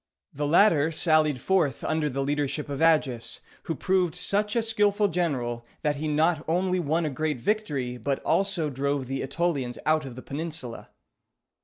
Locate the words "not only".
6.07-6.79